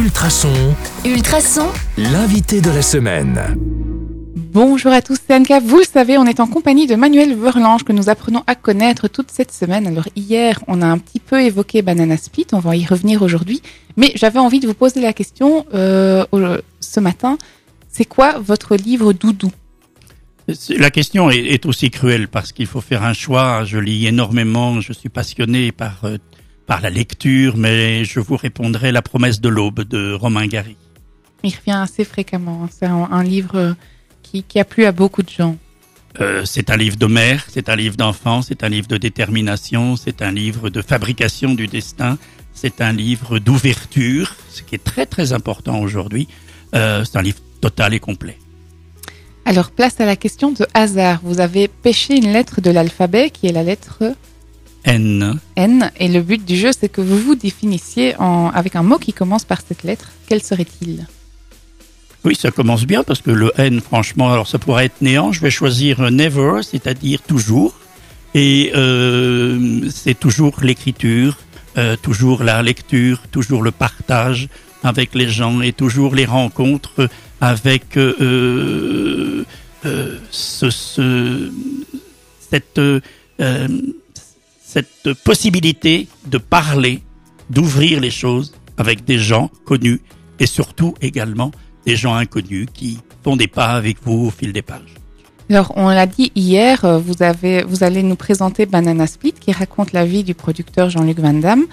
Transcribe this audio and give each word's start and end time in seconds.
Ultrason, 0.00 0.74
Ultrason, 1.04 1.66
l'invité 1.98 2.62
de 2.62 2.70
la 2.70 2.80
semaine. 2.80 3.38
Bonjour 4.34 4.92
à 4.92 5.02
tous, 5.02 5.18
c'est 5.26 5.34
Anka. 5.34 5.60
Vous 5.60 5.76
le 5.76 5.84
savez, 5.84 6.16
on 6.16 6.24
est 6.24 6.40
en 6.40 6.46
compagnie 6.46 6.86
de 6.86 6.94
Manuel 6.94 7.36
Verlange 7.36 7.84
que 7.84 7.92
nous 7.92 8.08
apprenons 8.08 8.42
à 8.46 8.54
connaître 8.54 9.08
toute 9.08 9.30
cette 9.30 9.52
semaine. 9.52 9.86
Alors 9.86 10.08
hier, 10.16 10.58
on 10.68 10.80
a 10.80 10.86
un 10.86 10.96
petit 10.96 11.20
peu 11.20 11.42
évoqué 11.42 11.82
Banana 11.82 12.16
Split, 12.16 12.46
on 12.52 12.60
va 12.60 12.76
y 12.76 12.86
revenir 12.86 13.20
aujourd'hui. 13.20 13.60
Mais 13.98 14.10
j'avais 14.14 14.38
envie 14.38 14.60
de 14.60 14.66
vous 14.66 14.74
poser 14.74 15.02
la 15.02 15.12
question 15.12 15.66
euh, 15.74 16.24
ce 16.80 17.00
matin. 17.00 17.36
C'est 17.90 18.06
quoi 18.06 18.38
votre 18.38 18.76
livre 18.76 19.12
doudou? 19.12 19.52
La 20.78 20.90
question 20.90 21.30
est, 21.30 21.44
est 21.44 21.66
aussi 21.66 21.90
cruelle 21.90 22.28
parce 22.28 22.52
qu'il 22.52 22.66
faut 22.66 22.80
faire 22.80 23.02
un 23.02 23.12
choix. 23.12 23.64
Je 23.64 23.76
lis 23.76 24.06
énormément, 24.06 24.80
je 24.80 24.94
suis 24.94 25.10
passionné 25.10 25.72
par, 25.72 26.00
euh, 26.04 26.16
par 26.70 26.80
la 26.80 26.90
lecture, 26.90 27.56
mais 27.56 28.04
je 28.04 28.20
vous 28.20 28.36
répondrai 28.36 28.92
La 28.92 29.02
promesse 29.02 29.40
de 29.40 29.48
l'aube 29.48 29.80
de 29.80 30.12
Romain 30.12 30.46
Gary. 30.46 30.76
Il 31.42 31.52
revient 31.52 31.80
assez 31.82 32.04
fréquemment. 32.04 32.68
C'est 32.70 32.86
un, 32.86 33.08
un 33.10 33.24
livre 33.24 33.74
qui, 34.22 34.44
qui 34.44 34.60
a 34.60 34.64
plu 34.64 34.84
à 34.84 34.92
beaucoup 34.92 35.24
de 35.24 35.28
gens. 35.28 35.56
Euh, 36.20 36.44
c'est 36.44 36.70
un 36.70 36.76
livre 36.76 36.96
de 36.96 37.06
mère, 37.06 37.44
c'est 37.48 37.68
un 37.68 37.74
livre 37.74 37.96
d'enfant, 37.96 38.42
c'est 38.42 38.62
un 38.62 38.68
livre 38.68 38.86
de 38.86 38.98
détermination, 38.98 39.96
c'est 39.96 40.22
un 40.22 40.30
livre 40.30 40.70
de 40.70 40.80
fabrication 40.80 41.54
du 41.54 41.66
destin, 41.66 42.18
c'est 42.54 42.80
un 42.80 42.92
livre 42.92 43.40
d'ouverture, 43.40 44.36
ce 44.48 44.62
qui 44.62 44.76
est 44.76 44.84
très 44.84 45.06
très 45.06 45.32
important 45.32 45.80
aujourd'hui. 45.80 46.28
Euh, 46.76 47.02
c'est 47.02 47.18
un 47.18 47.22
livre 47.22 47.40
total 47.60 47.94
et 47.94 47.98
complet. 47.98 48.38
Alors 49.44 49.72
place 49.72 50.00
à 50.00 50.06
la 50.06 50.14
question 50.14 50.52
de 50.52 50.64
hasard. 50.72 51.18
Vous 51.24 51.40
avez 51.40 51.66
pêché 51.66 52.14
une 52.16 52.32
lettre 52.32 52.60
de 52.60 52.70
l'alphabet 52.70 53.30
qui 53.30 53.48
est 53.48 53.52
la 53.52 53.64
lettre 53.64 54.04
N, 54.84 55.38
N 55.56 55.90
et 55.98 56.08
le 56.08 56.22
but 56.22 56.44
du 56.44 56.56
jeu 56.56 56.70
c'est 56.78 56.88
que 56.88 57.00
vous 57.00 57.18
vous 57.18 57.34
définissiez 57.34 58.16
en, 58.18 58.48
avec 58.50 58.76
un 58.76 58.82
mot 58.82 58.98
qui 58.98 59.12
commence 59.12 59.44
par 59.44 59.60
cette 59.66 59.82
lettre. 59.82 60.10
Quel 60.26 60.42
serait-il? 60.42 61.06
Oui, 62.24 62.34
ça 62.34 62.50
commence 62.50 62.84
bien 62.86 63.02
parce 63.02 63.22
que 63.22 63.30
le 63.30 63.50
N, 63.56 63.80
franchement, 63.80 64.30
alors 64.32 64.46
ça 64.46 64.58
pourrait 64.58 64.86
être 64.86 65.00
néant. 65.00 65.32
Je 65.32 65.40
vais 65.40 65.50
choisir 65.50 66.10
never, 66.10 66.62
c'est-à-dire 66.62 67.22
toujours. 67.22 67.74
Et 68.34 68.72
euh, 68.76 69.88
c'est 69.90 70.18
toujours 70.18 70.56
l'écriture, 70.62 71.38
euh, 71.78 71.96
toujours 71.96 72.42
la 72.44 72.62
lecture, 72.62 73.22
toujours 73.30 73.62
le 73.62 73.70
partage 73.70 74.48
avec 74.82 75.14
les 75.14 75.28
gens 75.28 75.60
et 75.62 75.72
toujours 75.72 76.14
les 76.14 76.26
rencontres 76.26 77.08
avec 77.40 77.96
euh, 77.96 79.44
ce, 80.30 80.70
ce- 80.70 81.50
cette, 82.50 82.80
cette 84.72 85.14
possibilité 85.24 86.06
de 86.26 86.38
parler, 86.38 87.02
d'ouvrir 87.48 88.00
les 88.00 88.12
choses 88.22 88.52
avec 88.76 89.04
des 89.04 89.18
gens 89.18 89.50
connus 89.64 90.00
et 90.38 90.46
surtout 90.46 90.94
également 91.00 91.50
des 91.86 91.96
gens 91.96 92.14
inconnus 92.14 92.68
qui 92.72 92.98
font 93.24 93.36
des 93.36 93.48
pas 93.48 93.70
avec 93.80 93.96
vous 94.04 94.26
au 94.26 94.30
fil 94.30 94.52
des 94.52 94.62
pages. 94.62 94.94
Alors, 95.50 95.72
on 95.74 95.88
l'a 95.88 96.06
dit 96.06 96.30
hier, 96.36 96.84
euh, 96.84 96.98
vous, 96.98 97.24
avez, 97.24 97.64
vous 97.64 97.82
allez 97.82 98.04
nous 98.04 98.14
présenter 98.14 98.66
Banana 98.66 99.08
Split 99.08 99.32
qui 99.32 99.50
raconte 99.50 99.92
la 99.92 100.04
vie 100.04 100.22
du 100.22 100.34
producteur 100.34 100.88
Jean-Luc 100.88 101.18
Van 101.18 101.32
Damme. 101.32 101.64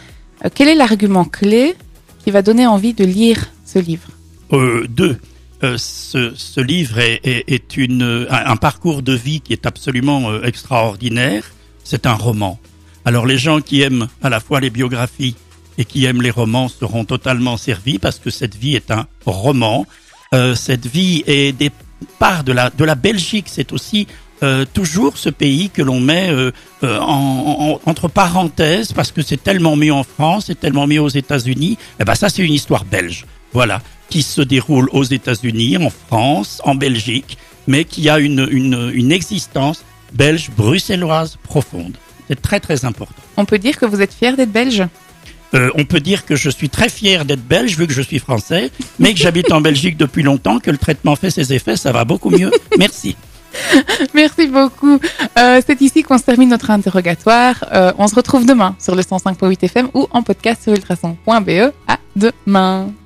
Euh, 0.44 0.50
quel 0.53 0.68
est 0.68 0.75
l'argument 0.84 1.25
clé 1.25 1.75
qui 2.23 2.31
va 2.31 2.42
donner 2.42 2.66
envie 2.66 2.95
de 2.95 3.06
lire 3.06 3.40
ce 3.64 3.78
livre? 3.78 4.09
Euh, 4.53 4.88
deux, 4.90 5.20
euh, 5.64 5.75
ce, 5.78 6.34
ce 6.36 6.59
livre 6.59 6.98
est, 6.98 7.20
est, 7.23 7.44
est 7.48 7.78
une, 7.78 8.25
un, 8.31 8.45
un 8.53 8.56
parcours 8.56 9.03
de 9.03 9.14
vie 9.14 9.42
qui 9.42 9.53
est 9.53 9.68
absolument 9.68 10.42
extraordinaire. 10.42 11.44
C'est 11.84 12.08
un 12.08 12.16
roman. 12.16 12.59
Alors 13.08 13.25
les 13.25 13.38
gens 13.38 13.61
qui 13.61 13.77
aiment 13.81 14.08
à 14.22 14.30
la 14.30 14.39
fois 14.41 14.59
les 14.59 14.69
biographies 14.69 15.36
et 15.77 15.86
qui 15.86 16.00
aiment 16.05 16.22
les 16.22 16.30
romans 16.41 16.67
seront 16.67 17.05
totalement 17.05 17.55
servis 17.55 18.00
parce 18.00 18.19
que 18.19 18.30
cette 18.30 18.55
vie 18.55 18.75
est 18.75 18.91
un 18.91 19.03
roman. 19.25 19.86
Euh, 20.33 20.55
cette 20.55 20.86
vie 20.88 21.23
est 21.25 21.53
des 21.53 21.72
parts 22.19 22.44
de 22.44 22.52
la, 22.52 22.69
de 22.69 22.83
la 22.83 22.95
Belgique. 22.95 23.45
C'est 23.47 23.72
aussi 23.72 24.08
euh, 24.44 24.66
toujours 24.80 25.18
ce 25.18 25.29
pays 25.29 25.69
que 25.69 25.81
l'on 25.81 26.01
met 26.01 26.28
euh, 26.29 26.51
en, 26.84 27.79
en- 27.85 27.90
entre 27.90 28.09
parenthèses 28.09 28.91
parce 28.91 29.12
que 29.13 29.22
c'est 29.22 29.41
tellement 29.41 29.78
mieux 29.78 29.94
en 29.94 30.03
France, 30.03 30.45
c'est 30.47 30.59
tellement 30.59 30.85
mieux 30.85 31.01
aux 31.01 31.16
États-Unis. 31.24 31.78
Eh 32.01 32.03
ben 32.03 32.16
ça, 32.16 32.28
c'est 32.28 32.44
une 32.44 32.53
histoire 32.53 32.84
belge. 32.84 33.25
Voilà, 33.53 33.81
qui 34.09 34.22
se 34.22 34.41
déroule 34.41 34.89
aux 34.91 35.06
États-Unis, 35.06 35.78
en 35.78 35.89
France, 35.89 36.62
en 36.66 36.75
Belgique, 36.75 37.38
mais 37.68 37.85
qui 37.85 38.09
a 38.09 38.19
une, 38.19 38.50
une 38.51 39.12
existence 39.13 39.84
belge 40.12 40.50
bruxelloise 40.57 41.38
profonde. 41.44 41.95
C'est 42.27 42.41
très 42.41 42.59
très 42.59 42.85
important. 42.85 43.15
On 43.38 43.45
peut 43.45 43.57
dire 43.59 43.77
que 43.77 43.85
vous 43.85 44.01
êtes 44.01 44.13
fier 44.13 44.35
d'être 44.35 44.51
belge 44.51 44.83
Euh, 45.53 45.69
on 45.75 45.85
peut 45.85 46.01
dire 46.01 46.25
que 46.25 46.35
je 46.35 46.49
suis 46.49 46.67
très 46.69 46.89
fier 46.89 47.23
d'être 47.23 47.41
belge 47.47 47.77
vu 47.77 47.88
que 47.88 47.93
je 47.93 48.01
suis 48.01 48.19
français, 48.19 48.69
mais 48.99 49.13
que 49.13 49.19
j'habite 49.19 49.49
en 49.53 49.61
Belgique 49.61 49.95
depuis 49.95 50.21
longtemps, 50.21 50.59
que 50.59 50.71
le 50.71 50.77
traitement 50.77 51.15
fait 51.15 51.29
ses 51.31 51.53
effets, 51.53 51.77
ça 51.77 51.93
va 51.93 52.03
beaucoup 52.03 52.29
mieux. 52.29 52.51
Merci. 52.77 53.15
Merci 54.13 54.47
beaucoup. 54.47 54.99
Euh, 55.39 55.61
C'est 55.65 55.79
ici 55.81 56.03
qu'on 56.03 56.17
se 56.17 56.23
termine 56.23 56.49
notre 56.49 56.69
interrogatoire. 56.69 57.55
Euh, 57.71 57.93
on 57.97 58.07
se 58.07 58.15
retrouve 58.15 58.45
demain 58.45 58.75
sur 58.77 58.94
le 58.94 59.01
105.8 59.01 59.63
FM 59.63 59.89
ou 59.94 60.07
en 60.11 60.21
podcast 60.21 60.63
sur 60.63 60.73
ultrason.be. 60.73 61.71
À 61.88 61.97
demain. 62.17 62.89